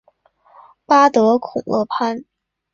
[0.87, 2.25] 巴德孔勒潘。